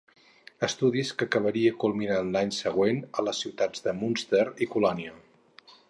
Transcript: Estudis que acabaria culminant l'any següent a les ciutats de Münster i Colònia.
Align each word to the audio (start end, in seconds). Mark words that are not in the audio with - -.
Estudis 0.67 1.11
que 1.19 1.27
acabaria 1.27 1.75
culminant 1.83 2.33
l'any 2.37 2.53
següent 2.63 3.05
a 3.21 3.27
les 3.29 3.43
ciutats 3.45 3.87
de 3.89 3.95
Münster 4.03 4.45
i 4.67 4.71
Colònia. 4.75 5.17